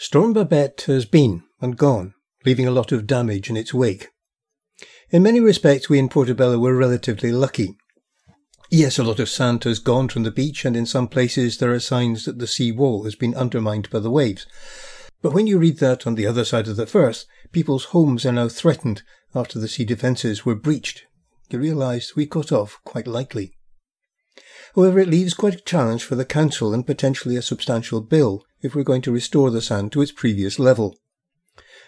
Storm 0.00 0.32
Babet 0.32 0.82
has 0.82 1.04
been 1.04 1.42
and 1.60 1.76
gone, 1.76 2.14
leaving 2.46 2.68
a 2.68 2.70
lot 2.70 2.92
of 2.92 3.04
damage 3.04 3.50
in 3.50 3.56
its 3.56 3.74
wake. 3.74 4.10
In 5.10 5.24
many 5.24 5.40
respects, 5.40 5.88
we 5.88 5.98
in 5.98 6.08
Portobello 6.08 6.56
were 6.56 6.76
relatively 6.76 7.32
lucky. 7.32 7.76
Yes, 8.70 9.00
a 9.00 9.02
lot 9.02 9.18
of 9.18 9.28
sand 9.28 9.64
has 9.64 9.80
gone 9.80 10.08
from 10.08 10.22
the 10.22 10.30
beach, 10.30 10.64
and 10.64 10.76
in 10.76 10.86
some 10.86 11.08
places 11.08 11.58
there 11.58 11.72
are 11.72 11.80
signs 11.80 12.26
that 12.26 12.38
the 12.38 12.46
sea 12.46 12.70
wall 12.70 13.02
has 13.02 13.16
been 13.16 13.34
undermined 13.34 13.90
by 13.90 13.98
the 13.98 14.08
waves. 14.08 14.46
But 15.20 15.32
when 15.32 15.48
you 15.48 15.58
read 15.58 15.78
that 15.78 16.06
on 16.06 16.14
the 16.14 16.28
other 16.28 16.44
side 16.44 16.68
of 16.68 16.76
the 16.76 16.86
Firth, 16.86 17.24
people's 17.50 17.86
homes 17.86 18.24
are 18.24 18.30
now 18.30 18.48
threatened 18.48 19.02
after 19.34 19.58
the 19.58 19.66
sea 19.66 19.84
defences 19.84 20.46
were 20.46 20.54
breached, 20.54 21.06
you 21.50 21.58
realise 21.58 22.14
we 22.14 22.24
got 22.24 22.52
off 22.52 22.78
quite 22.84 23.08
lightly. 23.08 23.52
However, 24.76 25.00
it 25.00 25.08
leaves 25.08 25.34
quite 25.34 25.54
a 25.54 25.60
challenge 25.60 26.04
for 26.04 26.14
the 26.14 26.24
council 26.24 26.72
and 26.72 26.86
potentially 26.86 27.34
a 27.34 27.42
substantial 27.42 28.00
bill 28.00 28.44
if 28.62 28.74
we're 28.74 28.82
going 28.82 29.02
to 29.02 29.12
restore 29.12 29.50
the 29.50 29.62
sand 29.62 29.92
to 29.92 30.02
its 30.02 30.12
previous 30.12 30.58
level. 30.58 30.96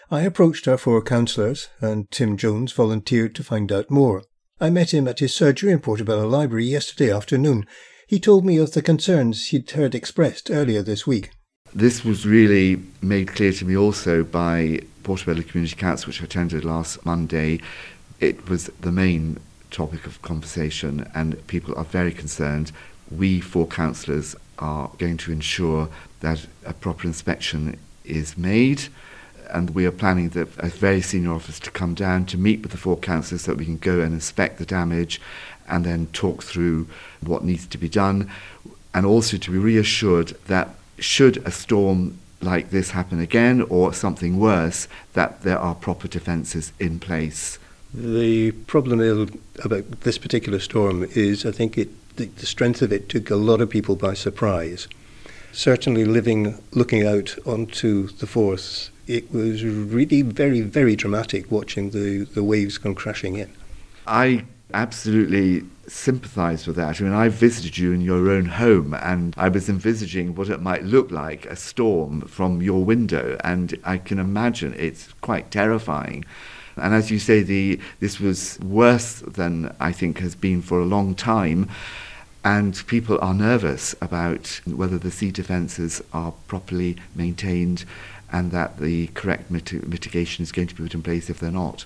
I 0.09 0.21
approached 0.21 0.67
our 0.67 0.77
four 0.77 1.01
councillors, 1.01 1.69
and 1.79 2.09
Tim 2.11 2.35
Jones 2.35 2.73
volunteered 2.73 3.33
to 3.35 3.43
find 3.43 3.71
out 3.71 3.89
more. 3.89 4.23
I 4.59 4.69
met 4.69 4.93
him 4.93 5.07
at 5.07 5.19
his 5.19 5.33
surgery 5.33 5.71
in 5.71 5.79
Portobello 5.79 6.27
Library 6.27 6.65
yesterday 6.65 7.11
afternoon. 7.11 7.65
He 8.07 8.19
told 8.19 8.45
me 8.45 8.57
of 8.57 8.73
the 8.73 8.81
concerns 8.81 9.47
he'd 9.47 9.71
heard 9.71 9.95
expressed 9.95 10.51
earlier 10.51 10.81
this 10.81 11.07
week. 11.07 11.31
This 11.73 12.03
was 12.03 12.25
really 12.25 12.81
made 13.01 13.29
clear 13.29 13.53
to 13.53 13.65
me 13.65 13.77
also 13.77 14.25
by 14.25 14.81
Portobello 15.03 15.41
Community 15.43 15.75
Council, 15.77 16.07
which 16.07 16.21
I 16.21 16.25
attended 16.25 16.65
last 16.65 17.05
Monday. 17.05 17.61
It 18.19 18.49
was 18.49 18.65
the 18.81 18.91
main 18.91 19.39
topic 19.71 20.05
of 20.05 20.21
conversation, 20.21 21.09
and 21.15 21.47
people 21.47 21.73
are 21.75 21.85
very 21.85 22.11
concerned. 22.11 22.73
We, 23.09 23.39
four 23.39 23.67
councillors, 23.67 24.35
are 24.61 24.89
going 24.97 25.17
to 25.17 25.31
ensure 25.31 25.89
that 26.21 26.47
a 26.65 26.73
proper 26.73 27.07
inspection 27.07 27.77
is 28.05 28.37
made. 28.37 28.83
And 29.49 29.71
we 29.71 29.85
are 29.85 29.91
planning 29.91 30.29
that 30.29 30.47
a 30.59 30.69
very 30.69 31.01
senior 31.01 31.33
officer 31.33 31.63
to 31.63 31.71
come 31.71 31.93
down 31.93 32.25
to 32.27 32.37
meet 32.37 32.61
with 32.61 32.71
the 32.71 32.77
four 32.77 32.97
councillors 32.97 33.41
so 33.41 33.51
that 33.51 33.57
we 33.57 33.65
can 33.65 33.77
go 33.77 33.99
and 33.99 34.13
inspect 34.13 34.59
the 34.59 34.65
damage 34.65 35.19
and 35.67 35.83
then 35.83 36.07
talk 36.07 36.43
through 36.43 36.87
what 37.19 37.43
needs 37.43 37.67
to 37.67 37.77
be 37.77 37.89
done. 37.89 38.31
And 38.93 39.05
also 39.05 39.37
to 39.37 39.51
be 39.51 39.57
reassured 39.57 40.29
that 40.47 40.69
should 40.99 41.37
a 41.45 41.51
storm 41.51 42.19
like 42.41 42.69
this 42.69 42.91
happen 42.91 43.19
again 43.19 43.61
or 43.63 43.93
something 43.93 44.39
worse, 44.39 44.87
that 45.13 45.41
there 45.41 45.59
are 45.59 45.75
proper 45.75 46.07
defences 46.07 46.71
in 46.79 46.99
place. 46.99 47.59
The 47.93 48.51
problem 48.51 49.01
about 49.63 50.01
this 50.01 50.17
particular 50.17 50.59
storm 50.59 51.03
is 51.03 51.45
I 51.45 51.51
think 51.51 51.77
it, 51.77 51.89
the, 52.21 52.27
the 52.39 52.45
strength 52.45 52.81
of 52.81 52.91
it 52.93 53.09
took 53.09 53.29
a 53.29 53.35
lot 53.35 53.61
of 53.61 53.69
people 53.69 53.95
by 53.95 54.13
surprise. 54.13 54.87
Certainly, 55.51 56.05
living, 56.05 56.61
looking 56.71 57.05
out 57.05 57.37
onto 57.45 58.07
the 58.07 58.27
Forth, 58.27 58.89
it 59.07 59.31
was 59.33 59.63
really 59.65 60.21
very, 60.21 60.61
very 60.61 60.95
dramatic 60.95 61.51
watching 61.51 61.89
the, 61.89 62.23
the 62.23 62.43
waves 62.43 62.77
come 62.77 62.95
crashing 62.95 63.35
in. 63.35 63.51
I 64.07 64.45
absolutely 64.73 65.65
sympathise 65.87 66.65
with 66.65 66.77
that. 66.77 67.01
I 67.01 67.03
mean, 67.03 67.13
I 67.13 67.27
visited 67.27 67.77
you 67.77 67.91
in 67.91 67.99
your 67.99 68.29
own 68.29 68.45
home 68.45 68.93
and 68.93 69.33
I 69.37 69.49
was 69.49 69.67
envisaging 69.67 70.35
what 70.35 70.49
it 70.49 70.61
might 70.61 70.83
look 70.85 71.11
like 71.11 71.45
a 71.47 71.57
storm 71.57 72.21
from 72.21 72.61
your 72.61 72.85
window, 72.85 73.37
and 73.43 73.77
I 73.83 73.97
can 73.97 74.19
imagine 74.19 74.73
it's 74.77 75.11
quite 75.19 75.51
terrifying. 75.51 76.23
And 76.77 76.93
as 76.93 77.11
you 77.11 77.19
say, 77.19 77.43
the, 77.43 77.79
this 77.99 78.21
was 78.21 78.57
worse 78.61 79.19
than 79.19 79.75
I 79.81 79.91
think 79.91 80.19
has 80.19 80.35
been 80.35 80.61
for 80.61 80.79
a 80.79 80.85
long 80.85 81.15
time. 81.15 81.69
And 82.43 82.81
people 82.87 83.19
are 83.21 83.33
nervous 83.33 83.93
about 84.01 84.61
whether 84.65 84.97
the 84.97 85.11
sea 85.11 85.31
defences 85.31 86.01
are 86.11 86.33
properly 86.47 86.97
maintained 87.13 87.85
and 88.31 88.51
that 88.51 88.79
the 88.79 89.07
correct 89.07 89.51
mit- 89.51 89.87
mitigation 89.87 90.43
is 90.43 90.51
going 90.51 90.67
to 90.67 90.75
be 90.75 90.83
put 90.83 90.95
in 90.95 91.03
place 91.03 91.29
if 91.29 91.39
they're 91.39 91.51
not. 91.51 91.85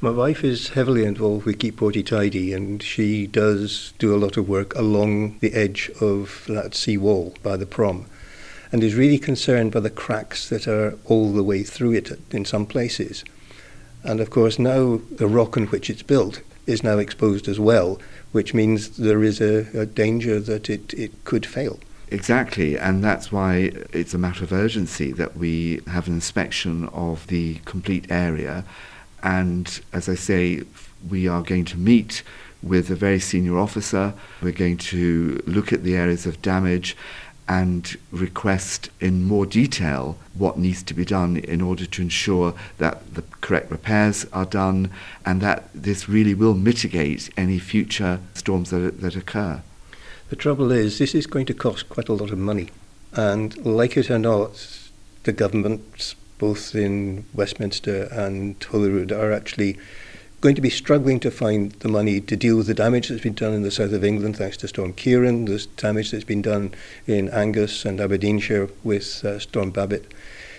My 0.00 0.10
wife 0.10 0.44
is 0.44 0.68
heavily 0.70 1.04
involved 1.04 1.46
with 1.46 1.58
Keep 1.58 1.80
Porty 1.80 2.04
Tidy, 2.04 2.52
and 2.52 2.82
she 2.82 3.26
does 3.26 3.94
do 3.98 4.14
a 4.14 4.18
lot 4.18 4.36
of 4.36 4.46
work 4.46 4.74
along 4.74 5.38
the 5.38 5.54
edge 5.54 5.90
of 6.02 6.44
that 6.48 6.74
sea 6.74 6.98
wall 6.98 7.34
by 7.42 7.56
the 7.56 7.64
prom, 7.64 8.04
and 8.70 8.84
is 8.84 8.94
really 8.94 9.18
concerned 9.18 9.72
by 9.72 9.80
the 9.80 9.88
cracks 9.88 10.50
that 10.50 10.68
are 10.68 10.98
all 11.06 11.32
the 11.32 11.42
way 11.42 11.62
through 11.62 11.92
it 11.92 12.10
in 12.30 12.44
some 12.44 12.66
places. 12.66 13.24
And 14.04 14.20
of 14.20 14.28
course, 14.28 14.58
now 14.58 15.00
the 15.10 15.26
rock 15.26 15.56
on 15.56 15.66
which 15.68 15.88
it's 15.88 16.02
built 16.02 16.42
is 16.66 16.82
now 16.82 16.98
exposed 16.98 17.48
as 17.48 17.60
well, 17.60 18.00
which 18.32 18.54
means 18.54 18.96
there 18.96 19.22
is 19.22 19.40
a, 19.40 19.66
a 19.78 19.86
danger 19.86 20.40
that 20.40 20.68
it, 20.68 20.92
it 20.94 21.24
could 21.24 21.46
fail. 21.46 21.78
Exactly, 22.08 22.78
and 22.78 23.02
that's 23.02 23.32
why 23.32 23.72
it's 23.92 24.14
a 24.14 24.18
matter 24.18 24.44
of 24.44 24.52
urgency 24.52 25.12
that 25.12 25.36
we 25.36 25.80
have 25.88 26.06
an 26.06 26.14
inspection 26.14 26.88
of 26.88 27.26
the 27.26 27.56
complete 27.64 28.06
area 28.10 28.64
and 29.26 29.80
as 29.92 30.08
I 30.08 30.14
say, 30.14 30.62
we 31.08 31.26
are 31.26 31.42
going 31.42 31.64
to 31.66 31.76
meet 31.76 32.22
with 32.62 32.90
a 32.90 32.94
very 32.94 33.18
senior 33.18 33.58
officer. 33.58 34.14
We're 34.40 34.52
going 34.52 34.78
to 34.78 35.42
look 35.46 35.72
at 35.72 35.82
the 35.82 35.96
areas 35.96 36.26
of 36.26 36.40
damage 36.42 36.96
and 37.48 37.96
request 38.10 38.90
in 39.00 39.24
more 39.24 39.46
detail 39.46 40.18
what 40.34 40.58
needs 40.58 40.82
to 40.82 40.94
be 40.94 41.04
done 41.04 41.36
in 41.36 41.60
order 41.60 41.86
to 41.86 42.02
ensure 42.02 42.54
that 42.78 43.14
the 43.14 43.22
correct 43.40 43.70
repairs 43.70 44.26
are 44.32 44.44
done 44.44 44.90
and 45.24 45.40
that 45.40 45.68
this 45.74 46.08
really 46.08 46.34
will 46.34 46.54
mitigate 46.54 47.30
any 47.36 47.58
future 47.58 48.20
storms 48.34 48.70
that, 48.70 49.00
that 49.00 49.16
occur. 49.16 49.62
The 50.28 50.36
trouble 50.36 50.72
is, 50.72 50.98
this 50.98 51.14
is 51.14 51.26
going 51.26 51.46
to 51.46 51.54
cost 51.54 51.88
quite 51.88 52.08
a 52.08 52.12
lot 52.12 52.32
of 52.32 52.38
money. 52.38 52.70
And 53.12 53.56
like 53.64 53.96
it 53.96 54.10
or 54.10 54.18
not, 54.18 54.88
the 55.22 55.32
governments, 55.32 56.16
both 56.38 56.74
in 56.74 57.24
Westminster 57.32 58.08
and 58.10 58.62
Holyrood, 58.62 59.12
are 59.12 59.32
actually 59.32 59.78
going 60.40 60.54
to 60.54 60.60
be 60.60 60.70
struggling 60.70 61.18
to 61.20 61.30
find 61.30 61.72
the 61.72 61.88
money 61.88 62.20
to 62.20 62.36
deal 62.36 62.56
with 62.56 62.66
the 62.66 62.74
damage 62.74 63.08
that's 63.08 63.22
been 63.22 63.34
done 63.34 63.54
in 63.54 63.62
the 63.62 63.70
south 63.70 63.92
of 63.92 64.04
England 64.04 64.36
thanks 64.36 64.56
to 64.58 64.68
Storm 64.68 64.92
Ciarán, 64.92 65.46
the 65.46 65.66
damage 65.80 66.10
that's 66.10 66.24
been 66.24 66.42
done 66.42 66.74
in 67.06 67.28
Angus 67.30 67.84
and 67.84 68.00
Aberdeenshire 68.00 68.68
with 68.84 69.24
uh, 69.24 69.38
Storm 69.38 69.70
Babet. 69.70 70.12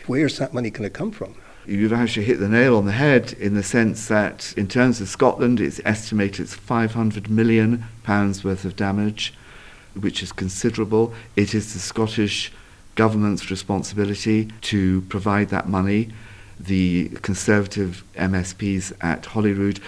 Where's 0.08 0.38
that 0.40 0.54
money 0.54 0.70
going 0.70 0.90
to 0.90 0.90
come 0.90 1.12
from? 1.12 1.36
You've 1.68 1.94
actually 1.94 2.26
hit 2.26 2.40
the 2.40 2.48
nail 2.48 2.78
on 2.78 2.86
the 2.86 2.94
head 2.94 3.34
in 3.34 3.54
the 3.54 3.64
sense 3.64 4.08
that, 4.08 4.54
in 4.56 4.70
terms 4.70 5.02
of 5.02 5.10
Scotland, 5.10 5.60
it's 5.60 5.82
estimated 5.84 6.46
it's 6.46 6.56
500 6.56 7.30
million 7.30 7.84
pounds 8.04 8.44
worth 8.44 8.64
of 8.64 8.78
damage, 8.78 9.34
which 9.94 10.24
is 10.24 10.32
considerable. 10.32 11.14
It 11.36 11.54
is 11.54 11.74
the 11.74 11.80
Scottish 11.80 12.54
government's 12.96 13.52
responsibility 13.52 14.46
to 14.62 15.02
provide 15.02 15.50
that 15.50 15.68
money. 15.68 16.10
The 16.60 17.10
Conservative 17.22 18.04
MSPs 18.16 18.94
at 19.02 19.26
Holyrood 19.28 19.80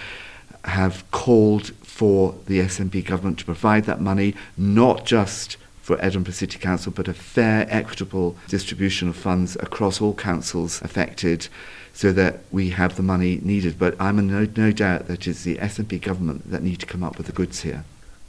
have 0.64 1.08
called 1.10 1.68
for 1.82 2.34
the 2.46 2.60
SNP 2.60 3.04
government 3.04 3.38
to 3.38 3.44
provide 3.44 3.84
that 3.84 4.00
money, 4.00 4.34
not 4.56 5.04
just 5.04 5.56
for 5.82 6.02
Edinburgh 6.04 6.34
City 6.34 6.58
Council, 6.58 6.92
but 6.92 7.08
a 7.08 7.14
fair, 7.14 7.66
equitable 7.68 8.36
distribution 8.48 9.08
of 9.08 9.16
funds 9.16 9.56
across 9.56 10.00
all 10.00 10.14
councils 10.14 10.80
affected 10.82 11.48
so 11.92 12.12
that 12.12 12.40
we 12.52 12.70
have 12.70 12.96
the 12.96 13.02
money 13.02 13.40
needed. 13.42 13.78
But 13.78 14.00
I'm 14.00 14.18
in 14.18 14.28
no, 14.28 14.46
no 14.56 14.70
doubt 14.70 15.08
that 15.08 15.26
it's 15.26 15.42
the 15.42 15.56
SNP 15.56 16.00
government 16.02 16.50
that 16.50 16.62
need 16.62 16.78
to 16.80 16.86
come 16.86 17.02
up 17.02 17.16
with 17.16 17.26
the 17.26 17.32
goods 17.32 17.62
here. 17.62 17.84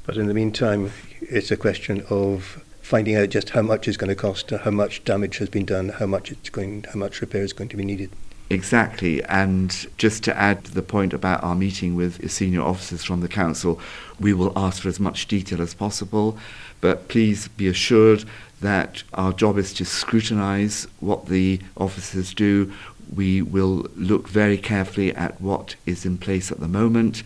But 0.06 0.18
in 0.18 0.28
the 0.28 0.34
meantime, 0.34 0.92
it's 1.22 1.52
a 1.52 1.58
question 1.58 2.04
of 2.10 2.64
finding 2.82 3.16
out 3.16 3.30
just 3.30 3.52
how 3.52 3.62
much 3.62 3.88
is 3.88 3.96
going 3.96 4.10
to 4.10 4.16
cost, 4.16 4.50
how 4.50 4.72
much 4.72 5.04
damage 5.04 5.38
has 5.38 5.50
been 5.50 5.66
done, 5.66 5.90
how 5.90 6.08
much 6.08 6.32
it's 6.32 6.50
going, 6.50 6.86
how 6.92 7.00
much 7.00 7.22
repair 7.22 7.44
is 7.44 7.54
going 7.54 7.70
to 7.70 7.78
be 7.78 7.86
needed. 7.86 8.10
Exactly, 8.52 9.24
and 9.24 9.88
just 9.98 10.26
to 10.26 10.38
add 10.38 10.66
the 10.66 10.82
point 10.82 11.14
about 11.14 11.42
our 11.42 11.56
meeting 11.56 11.96
with 11.96 12.30
senior 12.30 12.62
officers 12.62 13.02
from 13.02 13.22
the 13.22 13.30
council, 13.30 13.80
we 14.20 14.34
will 14.34 14.52
ask 14.58 14.82
for 14.82 14.90
as 14.90 15.00
much 15.00 15.26
detail 15.28 15.62
as 15.62 15.74
possible, 15.74 16.38
but 16.82 17.08
please 17.08 17.48
be 17.48 17.70
assured 17.70 18.26
that 18.60 19.04
our 19.14 19.32
job 19.32 19.58
is 19.58 19.74
to 19.76 19.86
scrutinise 19.86 20.86
what 21.00 21.28
the 21.28 21.62
officers 21.78 22.34
do. 22.34 22.74
We 23.16 23.42
will 23.42 23.88
look 23.96 24.28
very 24.28 24.58
carefully 24.58 25.16
at 25.16 25.40
what 25.40 25.76
is 25.86 26.06
in 26.06 26.18
place 26.18 26.52
at 26.52 26.60
the 26.60 26.68
moment 26.68 27.24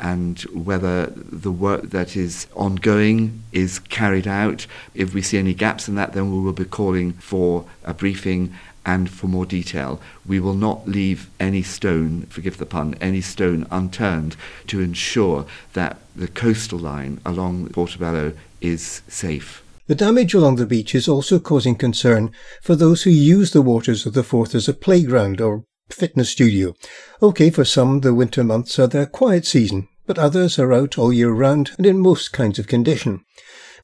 and 0.00 0.40
whether 0.52 1.06
the 1.06 1.52
work 1.52 1.90
that 1.90 2.16
is 2.16 2.46
ongoing 2.54 3.42
is 3.52 3.80
carried 3.80 4.28
out. 4.28 4.66
If 4.94 5.14
we 5.14 5.20
see 5.20 5.36
any 5.38 5.52
gaps 5.52 5.88
in 5.88 5.96
that, 5.96 6.12
then 6.12 6.32
we 6.32 6.40
will 6.40 6.52
be 6.52 6.64
calling 6.64 7.14
for 7.14 7.66
a 7.84 7.92
briefing 7.92 8.54
and 8.84 9.10
for 9.10 9.26
more 9.26 9.46
detail. 9.46 10.00
We 10.26 10.40
will 10.40 10.54
not 10.54 10.88
leave 10.88 11.28
any 11.38 11.62
stone, 11.62 12.22
forgive 12.22 12.58
the 12.58 12.66
pun, 12.66 12.96
any 13.00 13.20
stone 13.20 13.66
unturned 13.70 14.36
to 14.68 14.80
ensure 14.80 15.46
that 15.74 15.98
the 16.16 16.28
coastal 16.28 16.78
line 16.78 17.20
along 17.24 17.68
Portobello 17.68 18.32
is 18.60 19.02
safe. 19.08 19.62
The 19.86 19.94
damage 19.94 20.34
along 20.34 20.56
the 20.56 20.66
beach 20.66 20.94
is 20.94 21.08
also 21.08 21.40
causing 21.40 21.74
concern 21.74 22.30
for 22.62 22.76
those 22.76 23.02
who 23.02 23.10
use 23.10 23.50
the 23.50 23.62
waters 23.62 24.06
of 24.06 24.14
the 24.14 24.22
Forth 24.22 24.54
as 24.54 24.68
a 24.68 24.72
playground 24.72 25.40
or 25.40 25.64
fitness 25.88 26.30
studio. 26.30 26.74
Okay, 27.20 27.50
for 27.50 27.64
some, 27.64 28.00
the 28.00 28.14
winter 28.14 28.44
months 28.44 28.78
are 28.78 28.86
their 28.86 29.06
quiet 29.06 29.46
season, 29.46 29.88
but 30.06 30.18
others 30.18 30.58
are 30.58 30.72
out 30.72 30.96
all 30.96 31.12
year 31.12 31.32
round 31.32 31.72
and 31.76 31.86
in 31.86 31.98
most 31.98 32.32
kinds 32.32 32.58
of 32.58 32.68
condition. 32.68 33.24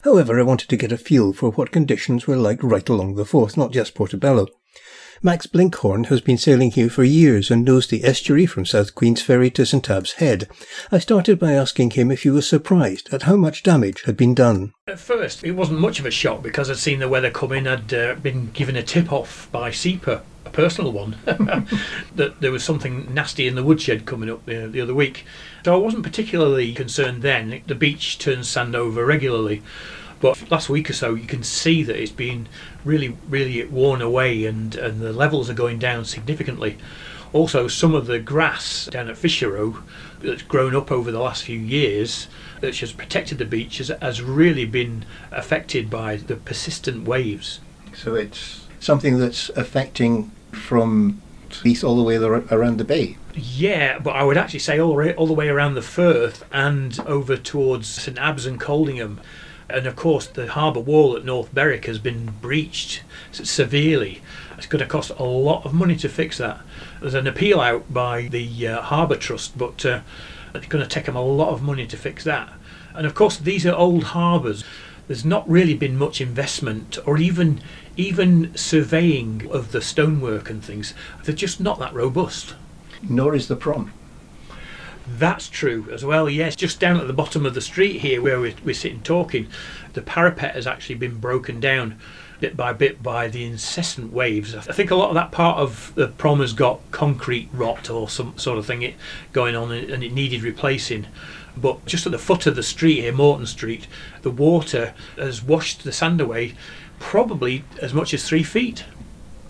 However, 0.07 0.39
I 0.39 0.45
wanted 0.45 0.69
to 0.69 0.77
get 0.77 0.93
a 0.93 0.97
feel 0.97 1.33
for 1.33 1.51
what 1.51 1.73
conditions 1.73 2.29
were 2.29 2.37
like 2.37 2.63
right 2.63 2.89
along 2.89 3.17
the 3.17 3.25
Forth, 3.25 3.57
not 3.57 3.73
just 3.73 3.97
Portobello. 3.97 4.47
Max 5.23 5.47
Blinkhorn 5.47 6.07
has 6.07 6.21
been 6.21 6.37
sailing 6.37 6.71
here 6.71 6.91
for 6.91 7.03
years 7.03 7.51
and 7.51 7.65
knows 7.65 7.87
the 7.87 8.05
estuary 8.05 8.45
from 8.45 8.67
South 8.67 8.95
Queensferry 8.95 9.53
to 9.55 9.65
St 9.65 9.89
Abbs 9.89 10.13
Head. 10.15 10.47
I 10.93 10.99
started 10.99 11.39
by 11.39 11.53
asking 11.53 11.93
him 11.93 12.11
if 12.11 12.25
he 12.25 12.31
was 12.31 12.47
surprised 12.47 13.13
at 13.13 13.23
how 13.23 13.37
much 13.37 13.63
damage 13.63 14.03
had 14.03 14.17
been 14.17 14.35
done. 14.35 14.75
At 14.87 15.01
first, 15.01 15.43
it 15.43 15.53
wasn't 15.53 15.81
much 15.81 15.99
of 15.99 16.07
a 16.07 16.11
shock 16.11 16.43
because 16.43 16.71
I'd 16.71 16.77
seen 16.77 16.99
the 16.99 17.09
weather 17.09 17.31
coming. 17.31 17.67
I'd 17.67 17.95
uh, 17.95 18.15
been 18.17 18.51
given 18.53 18.77
a 18.77 18.83
tip 18.83 19.11
off 19.11 19.49
by 19.51 19.71
SEPA, 19.71 20.21
a 20.45 20.51
personal 20.51 20.93
one, 20.93 21.17
that 21.25 22.41
there 22.41 22.53
was 22.53 22.63
something 22.63 23.13
nasty 23.13 23.47
in 23.47 23.55
the 23.55 23.65
woodshed 23.65 24.05
coming 24.05 24.31
up 24.31 24.45
the, 24.45 24.69
the 24.69 24.83
other 24.83 24.95
week. 24.95 25.25
So 25.65 25.73
I 25.73 25.79
wasn't 25.79 26.05
particularly 26.05 26.75
concerned 26.75 27.23
then. 27.23 27.63
The 27.67 27.75
beach 27.75 28.19
turns 28.19 28.49
sand 28.49 28.77
over 28.77 29.05
regularly. 29.05 29.63
But 30.21 30.51
last 30.51 30.69
week 30.69 30.89
or 30.89 30.95
so, 30.95 31.15
you 31.15 31.27
can 31.27 31.43
see 31.43 31.83
that 31.83 32.01
it's 32.01 32.13
been 32.13 32.49
really, 32.85 33.17
really 33.29 33.65
worn 33.65 34.01
away 34.01 34.47
and, 34.47 34.75
and 34.75 35.01
the 35.01 35.13
levels 35.13 35.51
are 35.51 35.55
going 35.55 35.79
down 35.79 36.05
significantly. 36.05 36.79
Also, 37.33 37.69
some 37.69 37.95
of 37.95 38.07
the 38.07 38.19
grass 38.19 38.87
down 38.87 39.09
at 39.09 39.17
Fisherrow 39.17 39.83
that's 40.21 40.43
grown 40.43 40.75
up 40.75 40.91
over 40.91 41.11
the 41.11 41.21
last 41.21 41.45
few 41.45 41.59
years, 41.59 42.29
that 42.61 42.77
has 42.79 42.93
protected 42.93 43.39
the 43.39 43.45
beach, 43.45 43.79
has, 43.79 43.89
has 44.01 44.23
really 44.23 44.65
been 44.65 45.05
affected 45.31 45.91
by 45.91 46.17
the 46.17 46.37
persistent 46.37 47.07
waves. 47.07 47.61
So 47.95 48.15
it's 48.15 48.67
something 48.81 49.19
that's 49.19 49.51
affecting 49.51 50.31
from 50.53 51.21
east 51.65 51.85
all 51.85 51.97
the 51.97 52.03
way 52.03 52.17
around 52.17 52.79
the 52.79 52.85
bay. 52.85 53.17
Yeah, 53.35 53.99
but 53.99 54.17
I 54.17 54.23
would 54.25 54.39
actually 54.39 54.61
say 54.61 54.81
all, 54.81 55.11
all 55.13 55.27
the 55.27 55.35
way 55.35 55.49
around 55.49 55.75
the 55.75 55.83
Firth 55.83 56.45
and 56.53 56.99
over 57.01 57.37
towards 57.37 57.87
St 57.87 58.19
Abbs 58.19 58.47
and 58.47 58.59
Coldingham. 58.61 59.19
And 59.69 59.87
of 59.87 59.97
course, 59.97 60.27
the 60.27 60.47
harbour 60.47 60.81
wall 60.81 61.17
at 61.17 61.25
North 61.25 61.53
Berwick 61.53 61.87
has 61.87 61.99
been 61.99 62.33
breached 62.41 63.03
severely. 63.33 64.23
It's 64.57 64.67
going 64.67 64.83
to 64.83 64.89
cost 64.89 65.11
a 65.11 65.25
lot 65.25 65.65
of 65.65 65.75
money 65.75 65.97
to 65.97 66.09
fix 66.09 66.39
that. 66.39 66.61
There's 67.01 67.15
an 67.15 67.27
appeal 67.27 67.61
out 67.61 67.93
by 67.93 68.23
the 68.23 68.69
uh, 68.69 68.83
Harbour 68.83 69.17
Trust, 69.17 69.59
but 69.59 69.85
uh, 69.85 70.01
it's 70.55 70.67
going 70.67 70.83
to 70.83 70.89
take 70.89 71.07
them 71.07 71.17
a 71.17 71.25
lot 71.25 71.51
of 71.51 71.63
money 71.63 71.87
to 71.87 71.97
fix 71.97 72.25
that. 72.25 72.53
And 72.95 73.07
of 73.07 73.15
course, 73.15 73.37
these 73.37 73.67
are 73.67 73.75
old 73.75 74.05
harbours. 74.05 74.65
There's 75.09 75.25
not 75.25 75.49
really 75.49 75.75
been 75.75 75.99
much 75.99 76.21
investment 76.21 76.99
or 77.07 77.19
even 77.19 77.61
even 77.97 78.55
surveying 78.57 79.49
of 79.51 79.73
the 79.73 79.81
stonework 79.81 80.51
and 80.51 80.63
things. 80.63 80.95
They're 81.25 81.35
just 81.35 81.61
not 81.61 81.79
that 81.79 81.95
robust. 81.95 82.55
Nor 83.09 83.35
is 83.35 83.49
the 83.49 83.57
prom. 83.57 83.93
That's 85.09 85.49
true 85.49 85.89
as 85.93 86.05
well, 86.05 86.29
yes. 86.29 86.57
Just 86.57 86.81
down 86.81 86.99
at 87.01 87.07
the 87.07 87.13
bottom 87.13 87.47
of 87.47 87.55
the 87.55 87.61
street 87.61 88.01
here 88.01 88.21
where 88.21 88.41
we're, 88.41 88.55
we're 88.65 88.75
sitting 88.75 89.03
talking, 89.03 89.49
the 89.93 90.03
parapet 90.03 90.55
has 90.55 90.67
actually 90.67 90.97
been 90.97 91.19
broken 91.19 91.61
down 91.61 91.99
bit 92.41 92.57
by 92.57 92.73
bit 92.73 93.03
by 93.03 93.29
the 93.29 93.45
incessant 93.45 94.13
waves. 94.13 94.55
I 94.55 94.61
think 94.61 94.91
a 94.91 94.95
lot 94.95 95.09
of 95.09 95.15
that 95.15 95.33
part 95.33 95.59
of 95.59 95.93
the 95.95 96.09
prom 96.09 96.41
has 96.41 96.53
got 96.53 96.81
concrete 96.91 97.49
rot 97.53 97.89
or 97.89 98.09
some 98.09 98.37
sort 98.37 98.59
of 98.59 98.67
thing 98.67 98.95
going 99.33 99.57
on 99.57 99.73
and 99.73 100.05
it 100.05 100.13
needed 100.13 100.43
replacing. 100.43 101.07
But 101.57 101.87
just 101.87 102.05
at 102.05 102.13
the 102.13 102.19
foot 102.19 102.47
of 102.47 102.55
the 102.55 102.63
street 102.63 103.01
here, 103.01 103.13
Morton 103.13 103.47
Street, 103.47 103.87
the 104.23 104.31
water 104.31 104.93
has 105.17 105.43
washed 105.43 105.85
the 105.85 105.93
sand 105.93 106.21
away 106.21 106.55
probably 106.99 107.65
as 107.81 107.95
much 107.95 108.13
as 108.13 108.29
three 108.29 108.43
feet. 108.43 108.85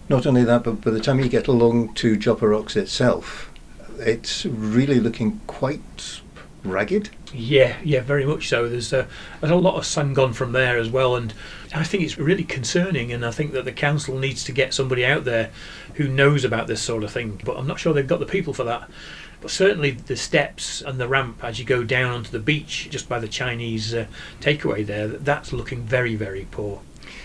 Not 0.08 0.26
only 0.26 0.44
that, 0.44 0.62
but 0.62 0.82
by 0.82 0.92
the 0.92 1.00
time 1.00 1.18
you 1.18 1.28
get 1.28 1.48
along 1.48 1.94
to 1.94 2.16
Joppa 2.16 2.46
Rocks 2.46 2.76
itself, 2.76 3.50
it's 3.98 4.46
really 4.46 5.00
looking 5.00 5.40
quite 5.46 6.20
ragged. 6.64 7.10
Yeah, 7.32 7.76
yeah, 7.84 8.00
very 8.00 8.25
much 8.25 8.48
so. 8.48 8.69
There's 8.69 8.93
a, 8.93 9.06
there's 9.40 9.52
a 9.52 9.56
lot 9.56 9.76
of 9.76 9.87
sun 9.87 10.14
gone 10.14 10.32
from 10.32 10.52
there 10.52 10.78
as 10.78 10.90
well, 10.90 11.16
and 11.16 11.32
I 11.75 11.84
think 11.84 12.02
it's 12.02 12.19
really 12.19 12.44
concerning. 12.44 13.12
And 13.12 13.25
I 13.25 13.31
think 13.31 13.52
that 13.52 13.64
the 13.64 13.72
council 13.72 14.19
needs 14.19 14.44
to 14.44 14.52
get 14.52 14.75
somebody 14.75 15.04
out 15.04 15.25
there 15.25 15.50
who 15.94 16.08
knows 16.08 16.44
about 16.44 16.66
this 16.66 16.82
sort 16.82 17.04
of 17.04 17.10
thing. 17.10 17.40
But 17.44 17.56
I'm 17.56 17.66
not 17.66 17.78
sure 17.78 17.93
they've 17.93 18.06
got 18.06 18.20
the 18.20 18.26
people 18.26 18.52
for 18.52 18.64
that. 18.64 18.88
But 19.40 19.50
certainly 19.50 19.93
the 19.93 20.16
steps 20.16 20.81
and 20.81 20.99
the 20.99 21.08
ramp 21.08 21.44
as 21.44 21.58
you 21.58 21.64
go 21.64 21.84
down 21.84 22.12
onto 22.12 22.31
the 22.31 22.38
beach, 22.38 22.88
just 22.90 23.08
by 23.08 23.19
the 23.19 23.28
Chinese 23.28 23.94
uh, 23.94 24.06
takeaway 24.40 24.84
there, 24.84 25.08
that's 25.08 25.52
looking 25.52 25.82
very, 25.82 26.16
very 26.16 26.46
poor. 26.50 26.81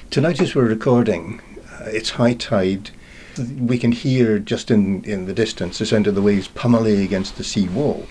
Tonight, 0.10 0.42
as 0.42 0.54
we're 0.54 0.68
recording, 0.68 1.42
uh, 1.72 1.86
it's 1.86 2.12
high 2.12 2.34
tide 2.34 2.92
we 3.38 3.78
can 3.78 3.92
hear 3.92 4.40
just 4.40 4.72
in, 4.72 5.04
in 5.04 5.26
the 5.26 5.34
distance 5.34 5.80
the 5.80 5.86
sound 5.86 6.08
of 6.08 6.16
the 6.16 6.22
waves 6.22 6.48
pummeling 6.50 7.02
against 7.02 7.38
the 7.38 7.44
sea 7.44 7.68
wall. 7.68 8.08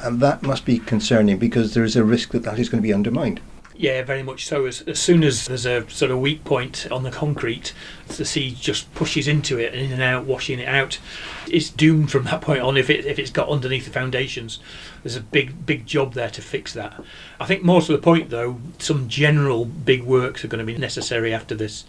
And 0.00 0.20
that 0.20 0.42
must 0.42 0.64
be 0.64 0.78
concerning 0.78 1.38
because 1.38 1.74
there 1.74 1.84
is 1.84 1.96
a 1.96 2.04
risk 2.04 2.30
that 2.30 2.42
that 2.42 2.58
is 2.58 2.68
going 2.68 2.82
to 2.82 2.86
be 2.86 2.92
undermined. 2.92 3.40
Yeah, 3.76 4.02
very 4.04 4.22
much 4.22 4.46
so. 4.46 4.66
As, 4.66 4.82
as 4.82 5.00
soon 5.00 5.24
as 5.24 5.46
there's 5.46 5.66
a 5.66 5.88
sort 5.90 6.12
of 6.12 6.20
weak 6.20 6.44
point 6.44 6.86
on 6.92 7.02
the 7.02 7.10
concrete, 7.10 7.72
the 8.06 8.24
sea 8.24 8.52
just 8.52 8.92
pushes 8.94 9.26
into 9.26 9.58
it 9.58 9.74
and 9.74 9.82
in 9.82 9.92
and 9.92 10.02
out, 10.02 10.26
washing 10.26 10.60
it 10.60 10.68
out. 10.68 11.00
It's 11.48 11.70
doomed 11.70 12.12
from 12.12 12.24
that 12.24 12.40
point 12.40 12.60
on 12.60 12.76
if 12.76 12.88
it 12.88 13.04
if 13.04 13.18
it's 13.18 13.32
got 13.32 13.48
underneath 13.48 13.84
the 13.84 13.90
foundations. 13.90 14.60
There's 15.02 15.16
a 15.16 15.20
big 15.20 15.66
big 15.66 15.86
job 15.86 16.14
there 16.14 16.30
to 16.30 16.40
fix 16.40 16.72
that. 16.74 17.02
I 17.40 17.46
think 17.46 17.64
more 17.64 17.82
to 17.82 17.92
the 17.92 17.98
point 17.98 18.30
though, 18.30 18.60
some 18.78 19.08
general 19.08 19.64
big 19.64 20.04
works 20.04 20.44
are 20.44 20.48
going 20.48 20.64
to 20.64 20.72
be 20.72 20.78
necessary 20.78 21.34
after 21.34 21.56
this. 21.56 21.84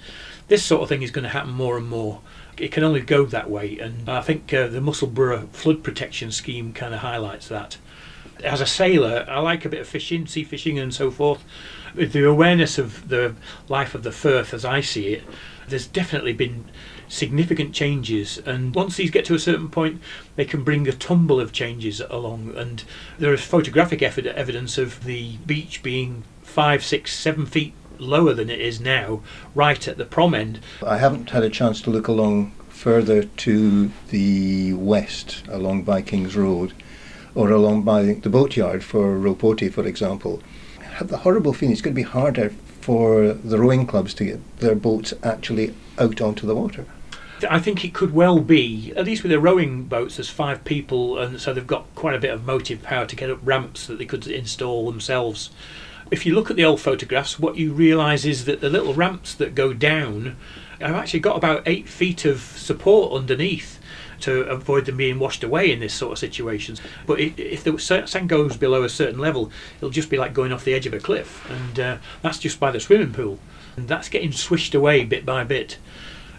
This 0.47 0.65
sort 0.65 0.81
of 0.81 0.89
thing 0.89 1.03
is 1.03 1.11
going 1.11 1.23
to 1.23 1.29
happen 1.29 1.51
more 1.51 1.77
and 1.77 1.87
more 1.87 2.21
it 2.57 2.71
can 2.71 2.83
only 2.83 3.01
go 3.01 3.25
that 3.25 3.49
way. 3.49 3.77
And 3.79 4.09
I 4.09 4.21
think 4.21 4.53
uh, 4.53 4.67
the 4.67 4.81
Musselburgh 4.81 5.49
flood 5.49 5.83
protection 5.83 6.31
scheme 6.31 6.73
kind 6.73 6.93
of 6.93 7.01
highlights 7.01 7.47
that. 7.49 7.77
As 8.43 8.61
a 8.61 8.65
sailor, 8.65 9.25
I 9.29 9.39
like 9.39 9.65
a 9.65 9.69
bit 9.69 9.81
of 9.81 9.87
fishing, 9.87 10.27
sea 10.27 10.43
fishing, 10.43 10.77
and 10.77 10.93
so 10.93 11.09
forth. 11.09 11.43
With 11.95 12.11
the 12.11 12.25
awareness 12.25 12.77
of 12.77 13.07
the 13.07 13.35
life 13.69 13.95
of 13.95 14.03
the 14.03 14.11
Firth 14.11 14.53
as 14.53 14.65
I 14.65 14.81
see 14.81 15.13
it, 15.13 15.23
there's 15.67 15.87
definitely 15.87 16.33
been 16.33 16.65
significant 17.07 17.73
changes 17.73 18.39
and 18.39 18.73
once 18.73 18.97
these 18.97 19.11
get 19.11 19.25
to 19.25 19.35
a 19.35 19.39
certain 19.39 19.69
point 19.69 20.01
they 20.35 20.45
can 20.45 20.63
bring 20.63 20.87
a 20.87 20.91
tumble 20.91 21.39
of 21.39 21.51
changes 21.51 22.01
along 22.09 22.51
and 22.57 22.83
there 23.19 23.33
is 23.33 23.41
photographic 23.41 24.01
evidence 24.01 24.77
of 24.77 25.03
the 25.03 25.37
beach 25.45 25.83
being 25.83 26.23
five 26.41 26.83
six 26.83 27.15
seven 27.15 27.45
feet 27.45 27.73
lower 27.99 28.33
than 28.33 28.49
it 28.49 28.59
is 28.59 28.79
now, 28.79 29.21
right 29.53 29.87
at 29.87 29.97
the 29.97 30.05
prom 30.05 30.33
end. 30.33 30.59
I 30.85 30.97
haven't 30.97 31.31
had 31.31 31.43
a 31.43 31.49
chance 31.49 31.81
to 31.81 31.89
look 31.89 32.07
along 32.07 32.51
further 32.69 33.23
to 33.23 33.91
the 34.09 34.73
west 34.73 35.43
along 35.47 35.83
Vikings 35.85 36.35
Road 36.35 36.73
or 37.33 37.49
along 37.49 37.83
by 37.83 38.03
the 38.03 38.29
boatyard 38.29 38.83
for 38.83 39.17
Row 39.17 39.35
Porty, 39.35 39.71
for 39.71 39.85
example. 39.85 40.41
I 40.79 40.83
have 40.83 41.07
the 41.07 41.17
horrible 41.17 41.53
feeling 41.53 41.73
it's 41.73 41.81
going 41.81 41.93
to 41.93 42.01
be 42.01 42.03
harder 42.03 42.51
for 42.81 43.33
the 43.33 43.59
rowing 43.59 43.87
clubs 43.87 44.13
to 44.15 44.25
get 44.25 44.59
their 44.59 44.75
boats 44.75 45.13
actually 45.23 45.73
out 45.97 46.21
onto 46.21 46.45
the 46.45 46.55
water. 46.55 46.85
I 47.49 47.59
think 47.59 47.83
it 47.83 47.93
could 47.93 48.13
well 48.13 48.39
be, 48.39 48.93
at 48.95 49.05
least 49.05 49.23
with 49.23 49.31
the 49.31 49.39
rowing 49.39 49.83
boats, 49.83 50.15
there's 50.15 50.29
five 50.29 50.63
people, 50.63 51.17
and 51.17 51.39
so 51.39 51.53
they've 51.53 51.67
got 51.67 51.93
quite 51.95 52.15
a 52.15 52.19
bit 52.19 52.31
of 52.31 52.45
motive 52.45 52.81
power 52.81 53.05
to 53.05 53.15
get 53.15 53.29
up 53.29 53.39
ramps 53.43 53.87
that 53.87 53.97
they 53.97 54.05
could 54.05 54.25
install 54.27 54.85
themselves 54.85 55.49
if 56.11 56.25
you 56.25 56.35
look 56.35 56.49
at 56.49 56.55
the 56.55 56.65
old 56.65 56.81
photographs, 56.81 57.39
what 57.39 57.57
you 57.57 57.73
realise 57.73 58.25
is 58.25 58.45
that 58.45 58.61
the 58.61 58.69
little 58.69 58.93
ramps 58.93 59.33
that 59.35 59.55
go 59.55 59.73
down 59.73 60.35
have 60.79 60.95
actually 60.95 61.19
got 61.19 61.37
about 61.37 61.63
eight 61.65 61.87
feet 61.87 62.25
of 62.25 62.41
support 62.41 63.13
underneath 63.13 63.79
to 64.19 64.41
avoid 64.43 64.85
them 64.85 64.97
being 64.97 65.19
washed 65.19 65.43
away 65.43 65.71
in 65.71 65.79
this 65.79 65.93
sort 65.93 66.13
of 66.13 66.17
situations. 66.17 66.81
But 67.05 67.19
if 67.19 67.63
the 67.63 67.77
sand 67.79 68.29
goes 68.29 68.57
below 68.57 68.83
a 68.83 68.89
certain 68.89 69.19
level, 69.19 69.51
it'll 69.77 69.89
just 69.89 70.09
be 70.09 70.17
like 70.17 70.33
going 70.33 70.51
off 70.51 70.63
the 70.63 70.73
edge 70.73 70.85
of 70.85 70.93
a 70.93 70.99
cliff, 70.99 71.49
and 71.49 71.79
uh, 71.79 71.97
that's 72.21 72.39
just 72.39 72.59
by 72.59 72.71
the 72.71 72.79
swimming 72.79 73.13
pool, 73.13 73.39
and 73.75 73.87
that's 73.87 74.09
getting 74.09 74.31
swished 74.31 74.73
away 74.73 75.03
bit 75.03 75.25
by 75.25 75.43
bit. 75.43 75.77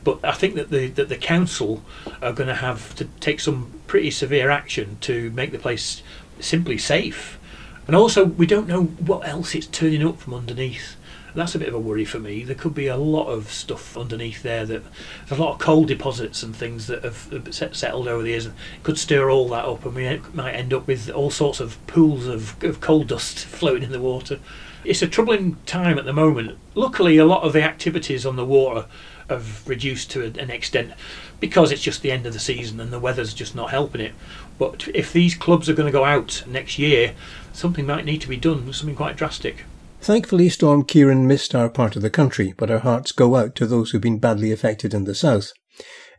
But 0.04 0.24
I 0.24 0.32
think 0.32 0.54
that 0.54 0.70
the 0.70 0.86
that 0.88 1.08
the 1.08 1.16
council 1.16 1.82
are 2.22 2.32
going 2.32 2.48
to 2.48 2.54
have 2.54 2.94
to 2.96 3.06
take 3.20 3.40
some 3.40 3.72
pretty 3.86 4.10
severe 4.10 4.50
action 4.50 4.98
to 5.02 5.30
make 5.30 5.52
the 5.52 5.58
place 5.58 6.02
simply 6.38 6.78
safe 6.78 7.38
and 7.86 7.94
also, 7.94 8.24
we 8.24 8.46
don't 8.46 8.66
know 8.66 8.84
what 8.84 9.26
else 9.26 9.54
it's 9.54 9.66
turning 9.66 10.06
up 10.06 10.18
from 10.18 10.34
underneath. 10.34 10.96
That's 11.34 11.54
a 11.54 11.58
bit 11.58 11.68
of 11.68 11.74
a 11.74 11.78
worry 11.78 12.06
for 12.06 12.18
me. 12.18 12.44
There 12.44 12.56
could 12.56 12.74
be 12.74 12.86
a 12.86 12.96
lot 12.96 13.26
of 13.26 13.52
stuff 13.52 13.96
underneath 13.96 14.42
there 14.42 14.64
that 14.64 14.82
there's 15.28 15.38
a 15.38 15.42
lot 15.42 15.52
of 15.52 15.58
coal 15.58 15.84
deposits 15.84 16.42
and 16.42 16.56
things 16.56 16.86
that 16.86 17.04
have 17.04 17.48
settled 17.52 18.08
over 18.08 18.22
the 18.22 18.30
years. 18.30 18.46
and 18.46 18.54
Could 18.82 18.98
stir 18.98 19.30
all 19.30 19.46
that 19.50 19.66
up, 19.66 19.84
and 19.84 19.94
we 19.94 20.20
might 20.32 20.54
end 20.54 20.72
up 20.72 20.86
with 20.86 21.10
all 21.10 21.30
sorts 21.30 21.60
of 21.60 21.84
pools 21.86 22.26
of, 22.26 22.62
of 22.64 22.80
coal 22.80 23.04
dust 23.04 23.38
floating 23.44 23.82
in 23.82 23.92
the 23.92 24.00
water. 24.00 24.40
It's 24.86 25.02
a 25.02 25.08
troubling 25.08 25.56
time 25.66 25.98
at 25.98 26.04
the 26.04 26.12
moment. 26.12 26.58
Luckily, 26.76 27.16
a 27.16 27.24
lot 27.24 27.42
of 27.42 27.52
the 27.52 27.62
activities 27.62 28.24
on 28.24 28.36
the 28.36 28.44
water 28.44 28.86
have 29.28 29.66
reduced 29.66 30.12
to 30.12 30.24
an 30.24 30.48
extent 30.48 30.92
because 31.40 31.72
it's 31.72 31.82
just 31.82 32.02
the 32.02 32.12
end 32.12 32.24
of 32.24 32.32
the 32.32 32.38
season 32.38 32.78
and 32.78 32.92
the 32.92 33.00
weather's 33.00 33.34
just 33.34 33.56
not 33.56 33.70
helping 33.70 34.00
it. 34.00 34.14
But 34.58 34.88
if 34.94 35.12
these 35.12 35.34
clubs 35.34 35.68
are 35.68 35.74
going 35.74 35.86
to 35.86 35.98
go 35.98 36.04
out 36.04 36.44
next 36.46 36.78
year, 36.78 37.14
something 37.52 37.84
might 37.84 38.04
need 38.04 38.20
to 38.20 38.28
be 38.28 38.36
done, 38.36 38.72
something 38.72 38.94
quite 38.94 39.16
drastic. 39.16 39.64
Thankfully, 40.00 40.48
Storm 40.48 40.84
Ciarán 40.84 41.26
missed 41.26 41.52
our 41.52 41.68
part 41.68 41.96
of 41.96 42.02
the 42.02 42.10
country, 42.10 42.54
but 42.56 42.70
our 42.70 42.78
hearts 42.78 43.10
go 43.10 43.34
out 43.34 43.56
to 43.56 43.66
those 43.66 43.90
who've 43.90 44.00
been 44.00 44.20
badly 44.20 44.52
affected 44.52 44.94
in 44.94 45.02
the 45.02 45.16
south. 45.16 45.52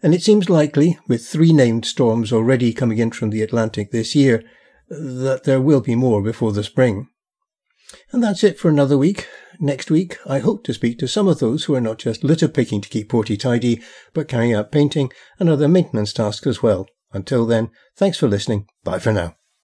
And 0.03 0.13
it 0.13 0.23
seems 0.23 0.49
likely, 0.49 0.99
with 1.07 1.25
three 1.25 1.53
named 1.53 1.85
storms 1.85 2.33
already 2.33 2.73
coming 2.73 2.97
in 2.97 3.11
from 3.11 3.29
the 3.29 3.41
Atlantic 3.41 3.91
this 3.91 4.13
year, 4.13 4.43
that 4.89 5.45
there 5.45 5.61
will 5.61 5.81
be 5.81 5.95
more 5.95 6.21
before 6.21 6.51
the 6.51 6.63
spring. 6.63 7.07
And 8.11 8.23
that's 8.23 8.43
it 8.43 8.59
for 8.59 8.69
another 8.69 8.97
week. 8.97 9.27
next 9.59 9.89
week, 9.89 10.17
I 10.25 10.39
hope 10.39 10.63
to 10.65 10.73
speak 10.73 10.99
to 10.99 11.07
some 11.07 11.27
of 11.27 11.39
those 11.39 11.65
who 11.65 11.75
are 11.75 11.81
not 11.81 11.97
just 11.99 12.23
litter 12.23 12.47
picking 12.47 12.81
to 12.81 12.89
keep 12.89 13.09
Porty 13.09 13.39
tidy, 13.39 13.81
but 14.13 14.27
carrying 14.27 14.53
out 14.53 14.71
painting 14.71 15.11
and 15.39 15.49
other 15.49 15.67
maintenance 15.67 16.13
tasks 16.13 16.47
as 16.47 16.61
well. 16.61 16.87
Until 17.13 17.45
then, 17.45 17.69
thanks 17.95 18.17
for 18.17 18.27
listening. 18.27 18.67
Bye 18.83 18.99
for 18.99 19.13
now. 19.13 19.35